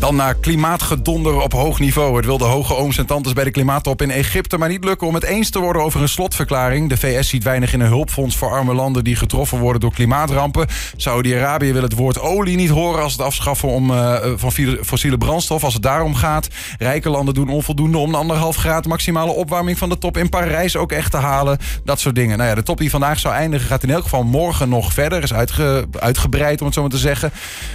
[0.00, 2.16] Dan naar klimaatgedonder op hoog niveau.
[2.16, 5.06] Het wil de hoge ooms en tantes bij de klimaattop in Egypte maar niet lukken
[5.06, 6.88] om het eens te worden over een slotverklaring.
[6.88, 10.66] De VS ziet weinig in een hulpfonds voor arme landen die getroffen worden door klimaatrampen.
[10.96, 14.52] Saudi-Arabië wil het woord olie niet horen als het afschaffen om, uh, van
[14.82, 15.64] fossiele brandstof.
[15.64, 16.48] Als het daarom gaat.
[16.78, 20.76] Rijke landen doen onvoldoende om de anderhalf graad maximale opwarming van de top in Parijs
[20.76, 21.58] ook echt te halen.
[21.84, 22.36] Dat soort dingen.
[22.36, 25.22] Nou ja, de top die vandaag zou eindigen gaat in elk geval morgen nog verder.
[25.22, 27.32] Is uitge, uitgebreid om het zo maar te zeggen.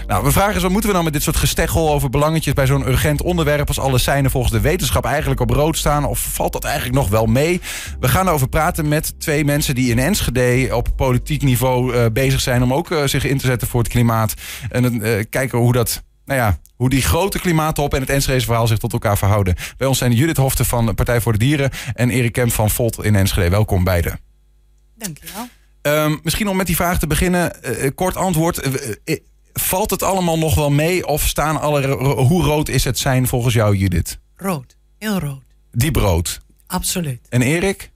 [0.07, 2.87] Nou, we vragen wat moeten we dan met dit soort gesteggel over belangetjes bij zo'n
[2.87, 6.05] urgent onderwerp als alle seinen volgens de wetenschap eigenlijk op rood staan?
[6.05, 7.61] Of valt dat eigenlijk nog wel mee?
[7.99, 12.41] We gaan erover praten met twee mensen die in Enschede op politiek niveau uh, bezig
[12.41, 14.33] zijn om ook uh, zich in te zetten voor het klimaat.
[14.69, 18.67] En uh, kijken hoe dat, nou ja, hoe die grote klimaattop en het Enschedese verhaal
[18.67, 19.55] zich tot elkaar verhouden.
[19.77, 23.03] Bij ons zijn Judith Hofte van Partij voor de Dieren en Erik Kemp van Volt
[23.03, 23.49] in Enschede.
[23.49, 24.19] Welkom beiden.
[24.97, 25.47] Dankjewel.
[25.81, 27.51] Um, misschien om met die vraag te beginnen,
[27.95, 28.69] kort antwoord
[29.59, 31.07] valt het allemaal nog wel mee?
[31.07, 31.87] Of staan alle.
[32.13, 34.17] Hoe rood is het zijn volgens jou, Judith?
[34.35, 34.77] Rood.
[34.97, 35.43] Heel rood.
[35.71, 36.41] Diep rood.
[36.67, 37.27] Absoluut.
[37.29, 37.91] En Erik?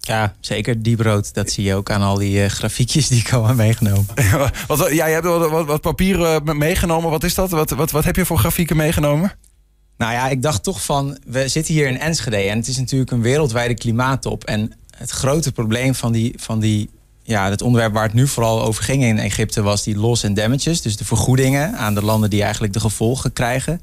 [0.00, 1.34] Ja, zeker diep rood.
[1.34, 4.06] Dat zie je ook aan al die uh, grafiekjes die ik al heb meegenomen.
[4.66, 7.10] wat, ja, jij hebt wat, wat, wat papieren meegenomen.
[7.10, 7.50] Wat is dat?
[7.50, 9.32] Wat, wat, wat heb je voor grafieken meegenomen?
[9.96, 13.10] Nou ja, ik dacht toch van, we zitten hier in Enschede en het is natuurlijk
[13.10, 14.44] een wereldwijde klimaattop.
[14.44, 16.90] En het grote probleem van die, van die
[17.26, 20.34] ja, het onderwerp waar het nu vooral over ging in Egypte was die loss en
[20.34, 20.80] damages.
[20.80, 23.80] Dus de vergoedingen aan de landen die eigenlijk de gevolgen krijgen.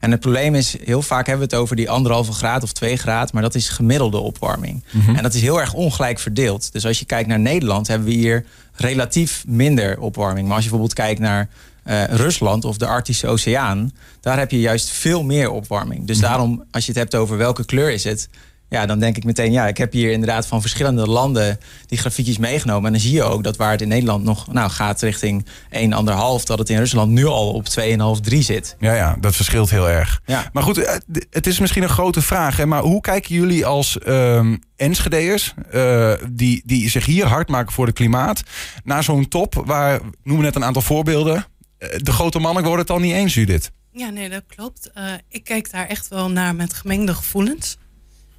[0.00, 2.96] En het probleem is, heel vaak hebben we het over die anderhalve graad of twee
[2.96, 4.84] graad, maar dat is gemiddelde opwarming.
[4.90, 5.14] Mhm.
[5.14, 6.72] En dat is heel erg ongelijk verdeeld.
[6.72, 10.46] Dus als je kijkt naar Nederland, hebben we hier relatief minder opwarming.
[10.46, 11.48] Maar als je bijvoorbeeld kijkt naar
[11.86, 16.06] uh, Rusland of de Arctische Oceaan, daar heb je juist veel meer opwarming.
[16.06, 16.26] Dus mhm.
[16.26, 18.28] daarom, als je het hebt over welke kleur is het,
[18.72, 22.38] ja, dan denk ik meteen, ja, ik heb hier inderdaad van verschillende landen die grafiekjes
[22.38, 22.86] meegenomen.
[22.86, 25.80] En dan zie je ook dat waar het in Nederland nog nou, gaat richting 1,5,
[26.44, 28.76] dat het in Rusland nu al op 2,5, 3 zit.
[28.78, 30.20] Ja, ja, dat verschilt heel erg.
[30.26, 30.50] Ja.
[30.52, 30.94] Maar goed, eh,
[31.30, 32.56] het is misschien een grote vraag.
[32.56, 37.72] Hè, maar hoe kijken jullie als um, Enschedeërs, uh, die, die zich hier hard maken
[37.72, 38.42] voor het klimaat,
[38.84, 41.46] naar zo'n top waar, noemen net een aantal voorbeelden,
[41.78, 43.70] eh, de grote mannen worden het al niet eens, Judith?
[43.92, 44.90] Ja, nee, dat klopt.
[44.94, 47.76] Uh, ik kijk daar echt wel naar met gemengde gevoelens.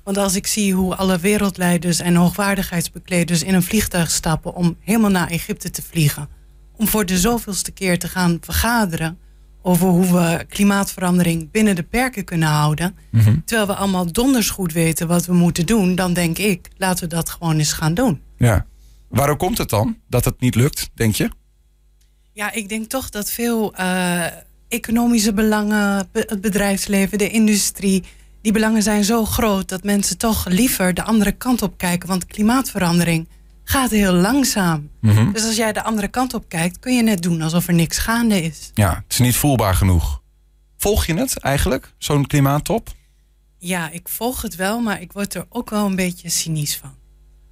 [0.03, 5.09] Want als ik zie hoe alle wereldleiders en hoogwaardigheidsbekleders in een vliegtuig stappen om helemaal
[5.09, 6.29] naar Egypte te vliegen,
[6.75, 9.17] om voor de zoveelste keer te gaan vergaderen
[9.61, 13.35] over hoe we klimaatverandering binnen de perken kunnen houden, mhm.
[13.45, 17.15] terwijl we allemaal donders goed weten wat we moeten doen, dan denk ik, laten we
[17.15, 18.21] dat gewoon eens gaan doen.
[18.37, 18.65] Ja.
[19.09, 21.29] Waarom komt het dan dat het niet lukt, denk je?
[22.33, 24.25] Ja, ik denk toch dat veel uh,
[24.67, 28.03] economische belangen, het bedrijfsleven, de industrie,
[28.43, 32.07] die belangen zijn zo groot dat mensen toch liever de andere kant op kijken.
[32.07, 33.27] Want klimaatverandering
[33.63, 34.89] gaat heel langzaam.
[35.01, 35.31] Mhm.
[35.31, 37.97] Dus als jij de andere kant op kijkt, kun je net doen alsof er niks
[37.97, 38.71] gaande is.
[38.73, 40.21] Ja, het is niet voelbaar genoeg.
[40.77, 42.89] Volg je het eigenlijk, zo'n klimaattop?
[43.57, 46.95] Ja, ik volg het wel, maar ik word er ook wel een beetje cynisch van.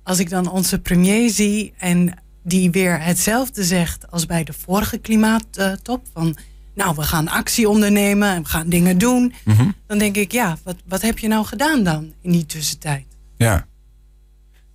[0.04, 4.98] Als ik dan onze premier zie en die weer hetzelfde zegt als bij de vorige
[4.98, 6.06] klimaattop.
[6.14, 6.38] Van
[6.74, 9.34] nou, we gaan actie ondernemen en we gaan dingen doen.
[9.46, 9.70] Mhm.
[9.88, 13.06] Dan denk ik, ja, wat, wat heb je nou gedaan dan in die tussentijd?
[13.38, 13.68] Ja.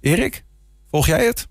[0.01, 0.45] Erik,
[0.91, 1.47] volg jij het?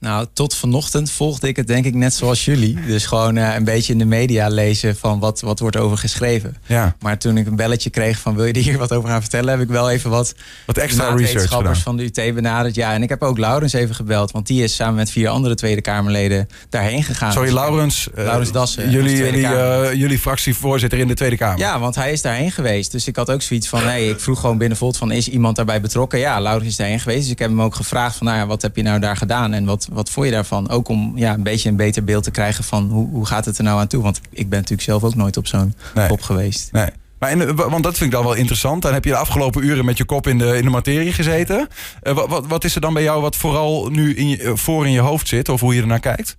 [0.00, 2.78] Nou, tot vanochtend volgde ik het denk ik net zoals jullie.
[2.86, 6.56] Dus gewoon uh, een beetje in de media lezen van wat, wat wordt over geschreven.
[6.66, 6.96] Ja.
[7.00, 9.50] Maar toen ik een belletje kreeg van wil je er hier wat over gaan vertellen...
[9.50, 10.34] heb ik wel even wat,
[10.66, 12.74] wat extra research van de UT benaderd.
[12.74, 14.30] Ja, en ik heb ook Laurens even gebeld.
[14.30, 17.32] Want die is samen met vier andere Tweede Kamerleden daarheen gegaan.
[17.32, 18.08] Sorry, Laurens.
[18.10, 18.90] Uh, Laurens Dassen.
[18.90, 21.58] Jullie, jullie, uh, jullie fractievoorzitter in de Tweede Kamer.
[21.58, 22.92] Ja, want hij is daarheen geweest.
[22.92, 23.82] Dus ik had ook zoiets van...
[23.82, 26.18] Hey, ik vroeg gewoon binnen Volt van is iemand daarbij betrokken?
[26.18, 27.22] Ja, Laurens is daarheen geweest.
[27.22, 29.52] Dus ik heb hem ook gevraagd van nou ja, wat heb je nou daar gedaan?
[29.52, 30.68] En wat wat vond je daarvan?
[30.68, 33.58] Ook om ja, een beetje een beter beeld te krijgen van hoe, hoe gaat het
[33.58, 34.02] er nou aan toe?
[34.02, 36.08] Want ik ben natuurlijk zelf ook nooit op zo'n nee.
[36.18, 36.72] geweest.
[36.72, 36.90] Nee.
[37.18, 38.82] Maar in, want dat vind ik dan wel interessant.
[38.82, 41.68] Dan heb je de afgelopen uren met je kop in de, in de materie gezeten.
[42.02, 44.92] Uh, wat, wat, is er dan bij jou wat vooral nu in je, voor in
[44.92, 45.48] je hoofd zit?
[45.48, 46.36] Of hoe je ernaar kijkt?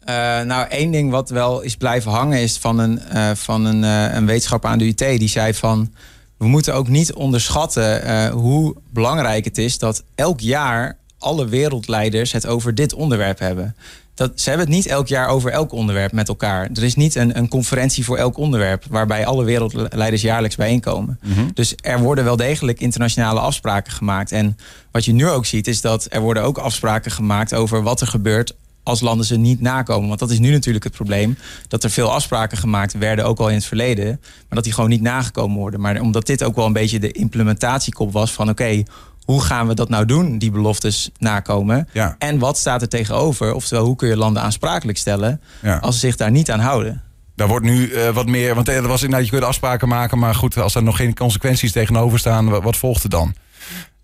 [0.00, 3.82] Uh, nou, één ding wat wel is blijven hangen is van een, uh, van een,
[4.16, 4.98] een wetenschapper aan de UT.
[4.98, 5.94] Die zei van,
[6.38, 12.46] we moeten ook niet onderschatten hoe belangrijk het is dat elk jaar alle wereldleiders het
[12.46, 13.76] over dit onderwerp hebben.
[14.14, 16.70] Dat, ze hebben het niet elk jaar over elk onderwerp met elkaar.
[16.74, 21.18] Er is niet een, een conferentie voor elk onderwerp waarbij alle wereldleiders jaarlijks bijeenkomen.
[21.22, 21.48] Mhm.
[21.54, 24.32] Dus er worden wel degelijk internationale afspraken gemaakt.
[24.32, 24.58] En
[24.90, 28.06] wat je nu ook ziet is dat er worden ook afspraken gemaakt over wat er
[28.06, 30.08] gebeurt als landen ze niet nakomen.
[30.08, 31.38] Want dat is nu natuurlijk het probleem.
[31.68, 34.06] Dat er veel afspraken gemaakt werden, ook al in het verleden.
[34.06, 35.80] Maar dat die gewoon niet nagekomen worden.
[35.80, 38.82] Maar omdat dit ook wel een beetje de implementatiekop was van oké,
[39.30, 41.88] hoe gaan we dat nou doen, die beloftes nakomen?
[41.92, 42.16] Ja.
[42.18, 43.54] En wat staat er tegenover?
[43.54, 45.40] Oftewel, hoe kun je landen aansprakelijk stellen
[45.80, 47.02] als ze zich daar niet aan houden?
[47.34, 50.34] Daar wordt nu eh, wat meer, want er was inderdaad, je kunt afspraken maken, maar
[50.34, 53.34] goed, als er nog geen consequenties tegenover staan, wat, wat volgt er dan?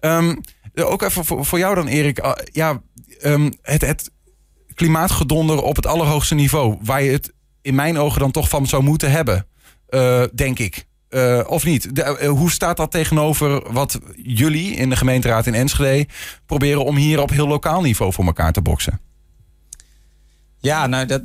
[0.00, 0.37] Ehm,
[0.75, 2.19] ook even voor, voor, jou dan, Erik.
[2.19, 2.81] Ah, ja,
[3.20, 4.11] ehm, het, het
[4.75, 7.32] klimaatgedonder op het allerhoogste niveau, waar je het
[7.62, 9.46] in mijn ogen dan toch van zou moeten hebben,
[9.90, 10.86] uh, denk ik.
[11.11, 11.94] Uh, of niet?
[11.94, 16.08] De, hoe staat dat tegenover wat jullie in de gemeenteraad in Enschede
[16.47, 19.00] proberen om hier op heel lokaal niveau voor elkaar te boksen?
[20.58, 21.23] Ja, nou, dat.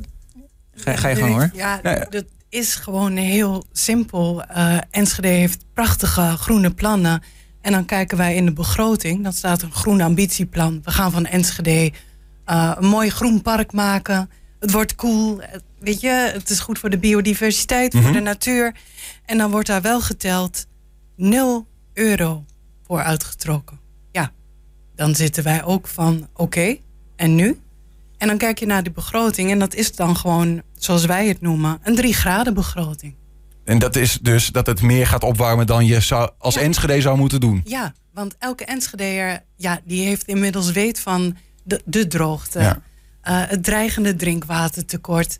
[0.74, 1.50] Ga, ga je gewoon hoor.
[1.54, 1.80] Ja,
[2.10, 4.44] dat is gewoon heel simpel.
[4.50, 7.22] Uh, Enschede heeft prachtige groene plannen.
[7.60, 9.22] En dan kijken wij in de begroting.
[9.22, 10.80] Dan staat een groen ambitieplan.
[10.84, 11.92] We gaan van Enschede
[12.46, 14.30] uh, een mooi groen park maken.
[14.62, 15.40] Het wordt cool.
[15.78, 18.74] Weet je, het is goed voor de biodiversiteit, voor de natuur.
[19.24, 20.66] En dan wordt daar wel geteld
[21.16, 22.44] 0 euro
[22.86, 23.80] voor uitgetrokken.
[24.12, 24.32] Ja,
[24.94, 26.76] dan zitten wij ook van oké,
[27.16, 27.60] en nu?
[28.18, 31.40] En dan kijk je naar de begroting en dat is dan gewoon, zoals wij het
[31.40, 33.14] noemen, een 3 graden begroting.
[33.64, 37.18] En dat is dus dat het meer gaat opwarmen dan je zou, als Enschede zou
[37.18, 37.60] moeten doen?
[37.64, 42.72] Ja, want elke Enschedeer ja, die heeft inmiddels weet van de, de droogte, uh,
[43.22, 45.38] het dreigende drinkwatertekort.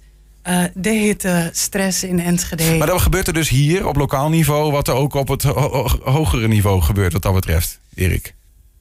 [0.49, 2.76] Uh, de hitte, stress in Enschede.
[2.76, 5.43] Maar dat gebeurt er dus hier op lokaal niveau, wat er ook op het
[6.02, 8.34] hogere niveau gebeurt, wat dat betreft, Erik.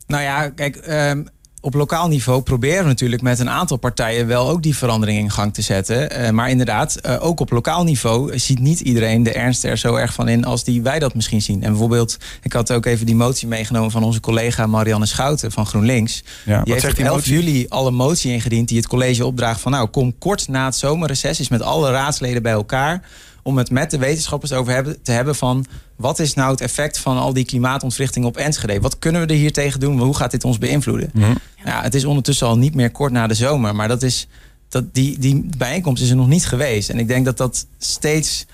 [0.07, 1.27] Nou ja, kijk, um,
[1.61, 5.31] op lokaal niveau proberen we natuurlijk met een aantal partijen wel ook die verandering in
[5.31, 6.21] gang te zetten.
[6.21, 9.95] Uh, maar inderdaad, uh, ook op lokaal niveau ziet niet iedereen de ernst er zo
[9.95, 11.63] erg van in als die wij dat misschien zien.
[11.63, 15.65] En bijvoorbeeld, ik had ook even die motie meegenomen van onze collega Marianne Schouten van
[15.65, 16.23] GroenLinks.
[16.45, 19.71] Ja, die heeft op 11 juli al een motie ingediend die het college opdraagt van
[19.71, 23.01] nou, kom kort na het zomerreces is met alle raadsleden bij elkaar
[23.43, 25.65] om het met de wetenschappers over hebben, te hebben van
[25.95, 28.79] wat is nou het effect van al die klimaatontwrichting op Enschede?
[28.79, 29.99] Wat kunnen we er hier tegen doen?
[29.99, 31.09] Hoe gaat dit ons beïnvloeden?
[31.13, 31.33] Mhm.
[31.65, 34.27] Ja, het is ondertussen al niet meer kort na de zomer, maar dat is,
[34.69, 36.89] dat die, die bijeenkomst is er nog niet geweest.
[36.89, 38.45] En ik denk dat dat steeds,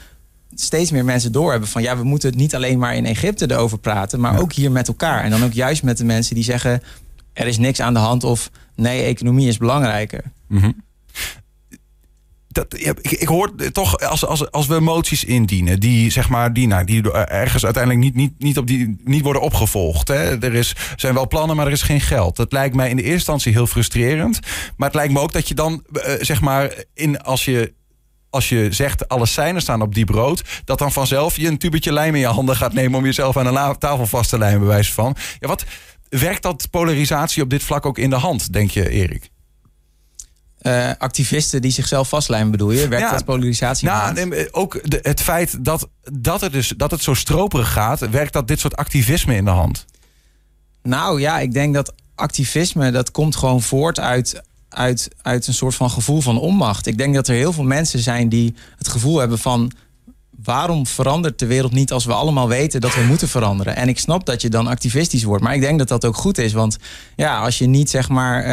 [0.55, 3.77] steeds meer mensen doorhebben van ja, we moeten het niet alleen maar in Egypte erover
[3.77, 5.23] praten, maar ook hier met elkaar.
[5.23, 6.81] En dan ook juist met de mensen die zeggen
[7.33, 10.23] er is niks aan de hand of nee, economie is belangrijker.
[10.47, 10.69] Mhm
[12.57, 16.67] dat, ik, ik, hoor toch, als, als, als we moties indienen die, zeg maar, die,
[16.67, 20.07] nou, die ergens uiteindelijk niet, niet, niet, op die, niet worden opgevolgd.
[20.07, 20.43] Hè.
[20.43, 22.35] Er is, zijn wel plannen, maar er is geen geld.
[22.35, 24.39] Dat lijkt mij in de eerste instantie heel frustrerend.
[24.77, 27.75] Maar het lijkt me ook dat je dan, uh, zeg maar, in, als je
[28.29, 31.93] als je zegt alle seinen staan op die brood, dat dan vanzelf je een tubetje
[31.93, 34.83] lijm in je handen gaat nemen om jezelf aan een tafel vast te lijmen, bij
[34.83, 35.15] van.
[35.39, 35.65] Ja, wat
[36.09, 39.29] werkt dat polarisatie op dit vlak ook in de hand, denk je, Erik?
[40.61, 42.87] Uh, activisten die zichzelf vastlijmen, bedoel je?
[42.87, 43.87] Werkt ja, dat polarisatie?
[43.87, 48.33] Nou, ook de, het feit dat, dat, het dus, dat het zo stroperig gaat, werkt
[48.33, 49.85] dat dit soort activisme in de hand?
[50.83, 55.75] Nou ja, ik denk dat activisme dat komt gewoon voort uit, uit, uit een soort
[55.75, 56.87] van gevoel van onmacht.
[56.87, 59.71] Ik denk dat er heel veel mensen zijn die het gevoel hebben van
[60.43, 63.75] waarom verandert de wereld niet als we allemaal weten dat we moeten veranderen?
[63.75, 66.37] En ik snap dat je dan activistisch wordt, maar ik denk dat dat ook goed
[66.37, 66.53] is.
[66.53, 66.77] Want
[67.15, 68.45] ja, als je niet zeg maar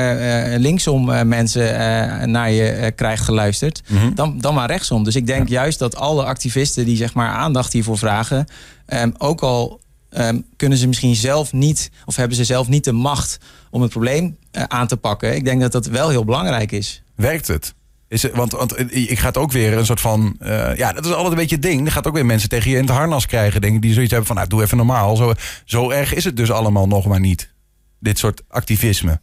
[0.53, 4.15] uh, linksom uh, mensen naar je krijgt geluisterd, Mhm.
[4.15, 5.05] dan, dan maar rechtsom.
[5.05, 8.47] Dus ik denk juist dat alle activisten die zeg maar aandacht hiervoor vragen,
[8.87, 12.93] um, ook al um, kunnen ze misschien zelf niet, of hebben ze zelf niet de
[12.93, 13.39] macht
[13.71, 14.37] om het probleem
[14.69, 15.35] aan te pakken.
[15.35, 17.03] Ik denk dat dat wel heel belangrijk is.
[17.17, 17.75] Werkt het?
[18.15, 20.37] Is want, want ik ga het ook weer een soort van.
[20.43, 21.87] Uh, ja, dat is altijd een beetje het ding.
[21.87, 23.61] Er gaat ook weer mensen tegen je in het harnas krijgen.
[23.61, 24.37] Denk ik, die zoiets hebben van.
[24.37, 25.17] Nou, doe even normaal.
[25.17, 25.33] Zo,
[25.65, 27.53] zo erg is het dus allemaal nog maar niet.
[28.01, 29.21] Dit soort activisme.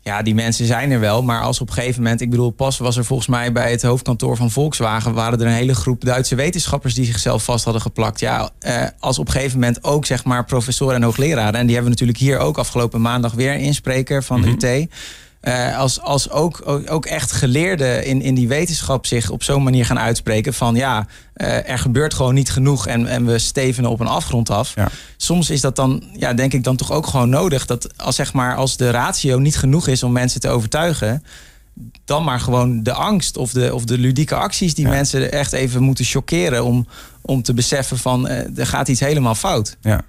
[0.00, 1.22] Ja, die mensen zijn er wel.
[1.22, 2.20] Maar als op een gegeven moment.
[2.20, 5.14] Ik bedoel, pas was er volgens mij bij het hoofdkantoor van Volkswagen.
[5.14, 6.94] waren er een hele groep Duitse wetenschappers.
[6.94, 8.20] die zichzelf vast hadden geplakt.
[8.20, 11.54] Ja, eh, als op een gegeven moment ook zeg maar professoren en hoogleraren.
[11.60, 14.64] en die hebben we natuurlijk hier ook afgelopen maandag weer een inspreker van de Mhm.
[14.64, 14.88] UT.
[15.42, 19.62] Uh, als, als ook, ook, ook echt geleerden in, in die wetenschap zich op zo'n
[19.62, 21.06] manier gaan uitspreken van ja,
[21.36, 24.74] uh, er gebeurt gewoon niet genoeg en, en we stevenen op een afgrond af.
[24.74, 24.88] Ja.
[25.16, 28.32] Soms is dat dan, ja, denk ik dan toch ook gewoon nodig dat als zeg
[28.32, 31.24] maar als de ratio niet genoeg is om mensen te overtuigen,
[32.04, 34.90] dan maar gewoon de angst of de, of de ludieke acties die Ja.
[34.90, 36.86] mensen echt even moeten chockeren om,
[37.22, 39.76] om te beseffen van uh, er gaat iets helemaal fout.
[39.80, 40.00] Ja.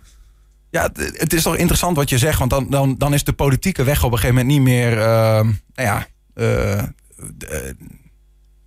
[0.74, 2.40] Ja, het- is toch interessant wat je zegt.
[2.40, 5.00] Want dan, dan, dan is de politieke weg op een gegeven moment niet meer.
[5.00, 6.08] eh, nou ja.
[6.34, 6.86] eh, eh,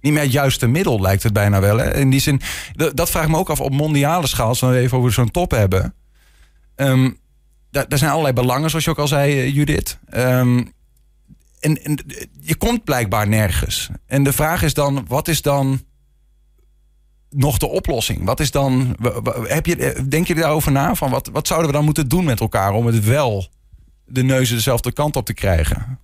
[0.00, 1.76] niet meer het juiste middel, lijkt het bijna wel.
[1.78, 1.94] Hè?
[1.96, 2.40] In die zin,
[2.94, 4.48] dat vraag ik me ook af op mondiale schaal.
[4.48, 5.94] Als we even over zo'n top hebben.
[6.74, 7.10] Ehm,
[7.70, 9.98] daar, zijn allerlei belangen, zoals je ook al zei, eh, Judith.
[10.08, 10.64] Ehm,
[11.60, 11.78] en
[12.40, 13.88] je komt blijkbaar nergens.
[14.06, 15.80] En de vraag is dan, wat is dan
[17.36, 18.24] nog de oplossing?
[18.24, 18.96] Wat is dan.
[19.42, 20.94] Heb je, denk je daarover na?
[20.94, 23.48] Van wat, wat zouden we dan moeten doen met elkaar om het wel
[24.06, 25.98] de neuzen dezelfde kant op te krijgen?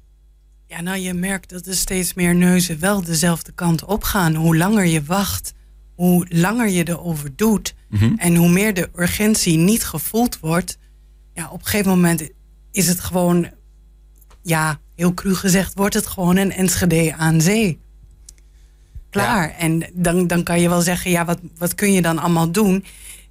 [0.67, 4.35] Ja, nou je merkt dat er steeds meer neuzen wel dezelfde kant op gaan.
[4.35, 5.53] Hoe langer je wacht,
[5.95, 8.13] hoe hoe langer je erover doet Mhm.
[8.17, 10.79] en hoe meer de urgentie niet gevoeld wordt,
[11.35, 12.29] ja, op een gegeven moment
[12.71, 13.49] is het gewoon,
[14.43, 17.81] ja, heel cru gezegd, wordt het gewoon een Enschede aan zee.
[19.13, 19.55] Klaar.
[19.59, 22.85] En dan, dan kan je wel zeggen, ja, wat, wat kun je dan allemaal doen?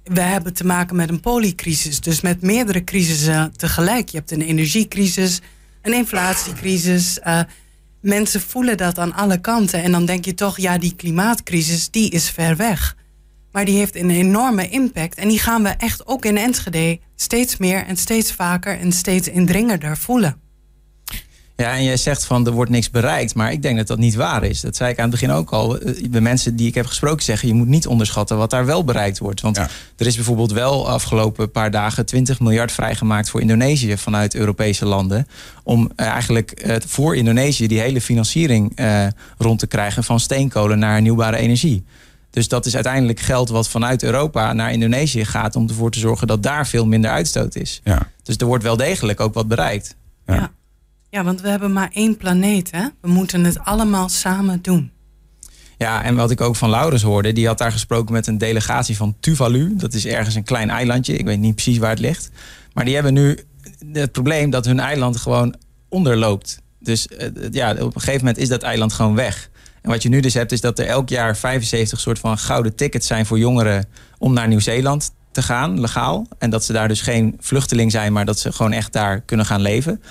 [0.04, 4.08] We hebben te maken met een polycrisis, dus met meerdere crisissen tegelijk.
[4.08, 5.40] Je hebt een energiecrisis,
[5.82, 7.20] een inflatiecrisis.
[7.20, 7.40] eh,
[8.00, 9.82] mensen voelen dat aan alle kanten.
[9.82, 12.96] En dan denk je toch, ja, die klimaatcrisis, die is ver weg.
[13.52, 15.14] Maar die heeft een enorme impact.
[15.14, 19.28] En die gaan we echt ook in Enschede steeds meer en steeds vaker en steeds
[19.28, 20.41] indringender voelen.
[21.62, 24.14] Ja, en jij zegt van er wordt niks bereikt, maar ik denk dat dat niet
[24.14, 24.60] waar is.
[24.60, 25.78] Dat zei ik aan het begin ook al.
[25.78, 28.84] Eh, De mensen die ik heb gesproken zeggen, je moet niet onderschatten wat daar wel
[28.84, 29.40] bereikt wordt.
[29.40, 29.68] Want Ja.
[29.96, 35.26] er is bijvoorbeeld wel afgelopen paar dagen 20 miljard vrijgemaakt voor Indonesië vanuit Europese landen.
[35.62, 39.06] Om eh, eigenlijk eh, voor Indonesië die hele financiering eh,
[39.38, 41.84] rond te krijgen van steenkolen naar hernieuwbare energie.
[42.30, 46.26] Dus dat is uiteindelijk geld wat vanuit Europa naar Indonesië gaat om ervoor te zorgen
[46.26, 47.80] dat daar veel minder uitstoot is.
[47.84, 48.08] Ja.
[48.22, 49.96] Dus er wordt wel degelijk ook wat bereikt.
[50.26, 50.34] Ja.
[50.34, 50.50] Ja.
[51.12, 52.70] Ja, want we hebben maar één planeet.
[52.70, 52.86] Hè?
[53.00, 54.90] We moeten het allemaal samen doen.
[55.78, 58.96] Ja, en wat ik ook van Laurens hoorde, die had daar gesproken met een delegatie
[58.96, 59.76] van Tuvalu.
[59.76, 62.30] Dat is ergens een klein eilandje, ik weet niet precies waar het ligt.
[62.72, 63.38] Maar die hebben nu
[63.92, 65.54] het probleem dat hun eiland gewoon
[65.88, 66.62] onderloopt.
[66.78, 69.50] Dus eh, ja, op een gegeven moment is dat eiland gewoon weg.
[69.82, 72.74] En wat je nu dus hebt, is dat er elk jaar 75 soort van gouden
[72.74, 73.86] tickets zijn voor jongeren
[74.18, 76.26] om naar Nieuw-Zeeland te gaan, legaal.
[76.38, 79.46] En dat ze daar dus geen vluchteling zijn, maar dat ze gewoon echt daar kunnen
[79.46, 80.02] gaan leven.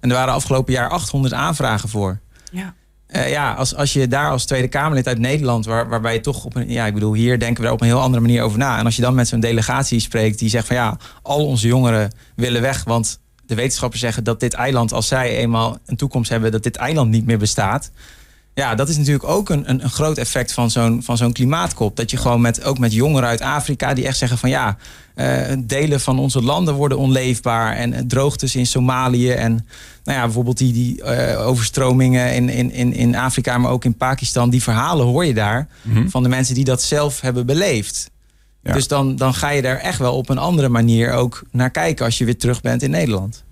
[0.00, 2.20] En er waren afgelopen jaar 800 aanvragen voor.
[2.52, 2.74] Ja.
[3.06, 6.44] Eh, ja, als, als je daar als Tweede Kamerlid uit Nederland, waar, waarbij je toch
[6.44, 8.58] op een, ja, ik bedoel, hier denken we daar op een heel andere manier over
[8.58, 8.78] na.
[8.78, 12.12] En als je dan met zo'n delegatie spreekt die zegt van ja, al onze jongeren
[12.36, 16.52] willen weg, want de wetenschappers zeggen dat dit eiland, als zij eenmaal een toekomst hebben,
[16.52, 17.90] dat dit eiland niet meer bestaat.
[18.54, 21.96] Ja, dat is natuurlijk ook een, een, een groot effect van zo'n, van zo'n klimaatkop.
[21.96, 24.76] Dat je gewoon met, ook met jongeren uit Afrika die echt zeggen van ja,
[25.14, 27.76] eh, delen van onze landen worden onleefbaar.
[27.76, 29.66] En eh, droogtes in Somalië en
[30.04, 33.96] nou ja, bijvoorbeeld die, die eh, overstromingen in, in, in, in Afrika, maar ook in
[33.96, 34.50] Pakistan.
[34.50, 35.68] Die verhalen hoor je daar
[36.06, 38.10] van de mensen die dat zelf hebben beleefd.
[38.62, 38.72] Ja.
[38.72, 42.04] Dus dan, dan ga je daar echt wel op een andere manier ook naar kijken
[42.04, 43.44] als je weer terug bent in Nederland.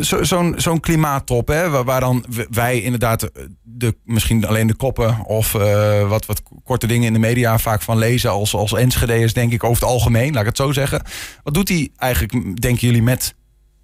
[0.00, 5.24] Zo- Zo'n zo'n klimaattop, hè, waar, dan wij inderdaad eh, de, misschien alleen de koppen
[5.24, 9.32] of eh, wat, wat korte dingen in de media vaak van lezen als, als Enschede'ers,
[9.32, 11.02] denk ik, over het algemeen, laat ik het zo zeggen.
[11.42, 13.34] Wat doet hij eigenlijk, denken jullie, met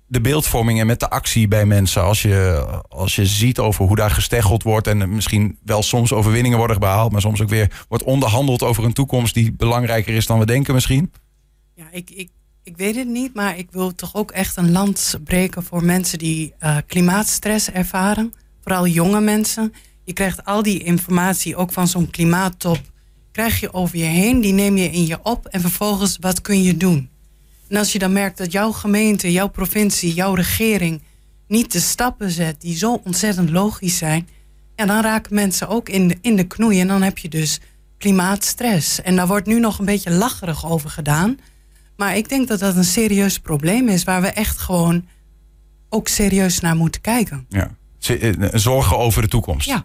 [0.06, 2.02] de beeldvorming en met de actie bij mensen?
[2.02, 6.58] Als je, als je ziet over hoe daar gesteggeld wordt en misschien wel soms overwinningen
[6.58, 10.38] worden behaald, maar soms ook weer wordt onderhandeld over een toekomst die belangrijker is dan
[10.38, 11.12] we denken misschien.
[11.74, 12.30] Ja, ik, ik,
[12.64, 16.18] ik weet het niet, maar ik wil toch ook echt een land breken voor mensen
[16.18, 18.32] die eh, klimaatstress ervaren.
[18.60, 19.72] Vooral jonge mensen.
[20.04, 22.80] Je krijgt al die informatie ook van zo'n klimaattop.
[23.32, 26.62] Krijg je over je heen, die neem je in je op en vervolgens wat kun
[26.62, 27.10] je doen?
[27.68, 31.02] En als je dan merkt dat jouw gemeente, jouw provincie, jouw regering
[31.46, 34.28] niet de stappen zet die zo ontzettend logisch zijn,
[34.76, 37.60] ja, dan raken mensen ook in de, in de knoei en dan heb je dus
[37.98, 39.02] klimaatstress.
[39.02, 41.38] En daar wordt nu nog een beetje lacherig over gedaan.
[42.02, 45.04] Maar ik denk dat dat een serieus probleem is waar we echt gewoon
[45.88, 47.46] ook serieus naar moeten kijken.
[47.48, 47.70] Ja.
[48.06, 49.66] Eh, Zorgen over de toekomst.
[49.66, 49.84] Ja,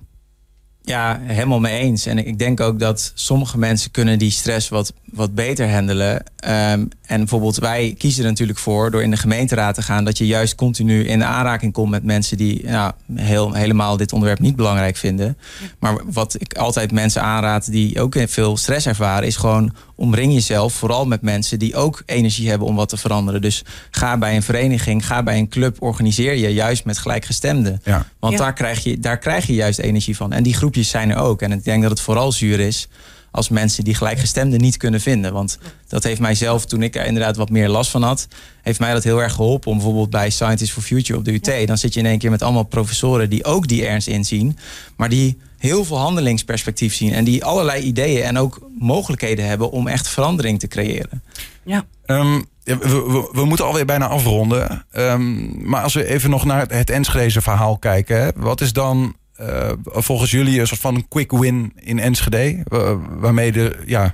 [0.82, 2.06] Ja, helemaal mee eens.
[2.06, 6.24] En ik denk ook dat sommige mensen kunnen die stress wat, wat beter handelen.
[6.36, 10.06] Ehm, en bijvoorbeeld wij kiezen er natuurlijk voor door in de gemeenteraad te gaan...
[10.06, 14.40] dat je juist continu in aanraking komt met mensen die nou, heel, helemaal dit onderwerp
[14.40, 15.38] niet belangrijk vinden.
[15.80, 19.28] Maar wat ik altijd mensen aanraad die ook veel stress ervaren...
[19.28, 23.42] is gewoon omring jezelf vooral met mensen die ook energie hebben om wat te veranderen.
[23.42, 27.82] Dus ga bij een vereniging, ga bij een club, organiseer je juist met gelijkgestemden.
[27.84, 28.06] Ja.
[28.20, 28.39] Want Ja.
[28.39, 30.34] daar, krijg je, daar krijg je juist energie van.
[30.34, 31.42] En die groepjes zijn er ook.
[31.42, 32.88] En ik denk dat het vooral zuur is
[33.32, 35.34] als mensen die gelijkgestemden niet kunnen vinden.
[35.34, 38.27] Want dat heeft mij zelf, toen ik er inderdaad wat meer last van had...
[38.62, 41.68] heeft mij dat heel erg geholpen om bijvoorbeeld bij Scientists for Future op de UT...
[41.68, 44.58] dan zit je in één keer met allemaal professoren die ook die ernst inzien...
[44.96, 47.14] maar die heel veel handelingsperspectief zien...
[47.14, 51.24] en die allerlei ideeën en ook mogelijkheden hebben om echt verandering te creëren.
[51.64, 51.86] ja.
[52.06, 54.86] Ehm, we, we, we moeten alweer bijna afronden.
[54.92, 58.22] Ehm, maar als we even nog naar het, het Enschedeze verhaal kijken.
[58.22, 62.62] Hè, wat is dan eh, volgens jullie een soort van een quick win in Enschede?
[62.64, 64.14] Wa- waarmee de ja,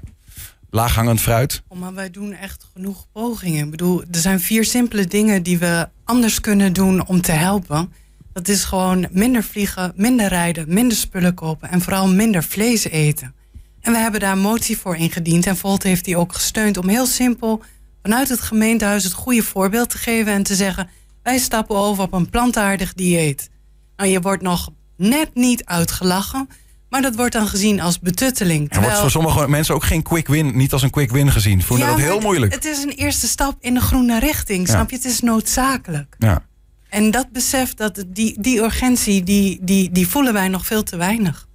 [0.70, 1.64] laaghangend fruit.
[1.68, 3.66] Oh, maar wij doen echt genoeg pogingen.
[3.66, 7.94] Ik bedoel, er zijn vier simpele dingen die we anders kunnen doen om te helpen.
[8.34, 13.36] Dat is gewoon minder vliegen, minder rijden, minder spullen kopen en vooral minder vlees eten.
[13.82, 16.88] En we hebben daar een motie voor ingediend en Volt heeft die ook gesteund om
[16.88, 17.62] heel simpel
[18.02, 20.90] vanuit het gemeentehuis het goede voorbeeld te geven en te zeggen:
[21.24, 23.50] wij stappen over op een plantaardig dieet.
[23.96, 26.50] Nou, je wordt nog net niet uitgelachen,
[26.90, 28.74] Maar dat wordt dan gezien als betutteling.
[28.74, 31.64] Er wordt voor sommige mensen ook geen quick win, niet als een quick win gezien.
[31.64, 32.54] Vonden dat heel moeilijk.
[32.54, 34.96] Het is een eerste stap in de groene richting, snap je?
[34.96, 36.16] Het is noodzakelijk.
[36.18, 36.46] Ja.
[36.94, 40.98] En dat besef, dat die, die urgentie, die, die, die voelen wij nog veel te
[40.98, 41.48] weinig.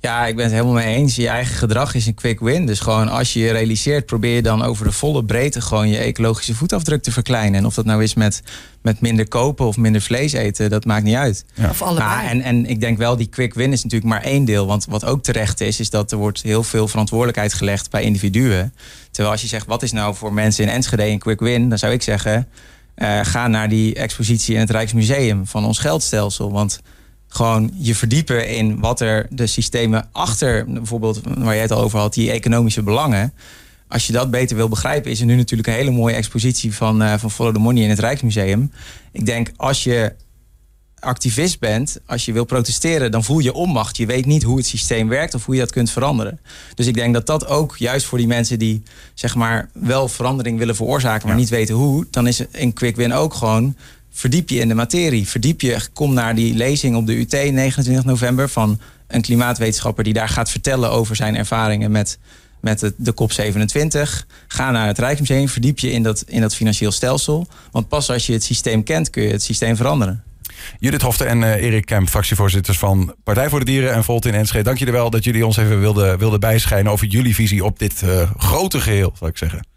[0.00, 1.16] Ja, ik ben het helemaal mee eens.
[1.16, 2.66] Je eigen gedrag is een quick win.
[2.66, 5.96] Dus gewoon als je je realiseert, probeer je dan over de volle breedte gewoon je
[5.96, 7.58] ecologische voetafdruk te verkleinen.
[7.58, 8.42] En of dat nou is met,
[8.82, 11.44] met minder kopen of minder vlees eten, dat maakt niet uit.
[11.70, 12.08] Of allebei.
[12.08, 14.66] Maar, en, en ik denk wel, die quick win is natuurlijk maar één deel.
[14.66, 18.74] Want wat ook terecht is, is dat er wordt heel veel verantwoordelijkheid gelegd bij individuen.
[19.10, 21.68] Terwijl als je zegt, wat is nou voor mensen in Enschede een quick win?
[21.68, 22.48] Dan zou ik zeggen,
[22.96, 26.52] uh, ga naar die expositie in het Rijksmuseum van ons geldstelsel.
[26.52, 26.80] Want
[27.28, 31.98] gewoon je verdiepen in wat er de systemen achter, bijvoorbeeld waar jij het al over
[31.98, 33.32] had, die economische belangen.
[33.88, 37.02] Als je dat beter wil begrijpen, is er nu natuurlijk een hele mooie expositie van,
[37.02, 38.72] uh, van Follow the Money in het Rijksmuseum.
[39.12, 40.12] Ik denk als je
[41.02, 43.96] activist bent, als je wil protesteren, dan voel je onmacht.
[43.96, 46.40] Je weet niet hoe het systeem werkt of hoe je dat kunt veranderen.
[46.74, 48.82] Dus ik denk dat dat ook juist voor die mensen die
[49.14, 53.12] zeg maar wel verandering willen veroorzaken, maar niet weten hoe, dan is een quick win
[53.12, 53.76] ook gewoon
[54.12, 55.28] verdiep je in de materie.
[55.28, 60.12] Verdiep je, kom naar die lezing op de UT 29 november van een klimaatwetenschapper die
[60.12, 62.18] daar gaat vertellen over zijn ervaringen met,
[62.60, 64.26] met de, de COP27.
[64.48, 67.46] Ga naar het Rijksmuseum, verdiep je in dat, in dat financieel stelsel.
[67.70, 70.22] Want pas als je het systeem kent, kun je het systeem veranderen.
[70.78, 74.34] Judith Hofte en uh, Erik Kemp, fractievoorzitters van Partij voor de Dieren en Volt in
[74.34, 74.64] Enschede.
[74.64, 78.02] Dank jullie wel dat jullie ons even wilden, wilden bijschijnen over jullie visie op dit
[78.04, 79.71] uh, grote geheel, zou ik zeggen.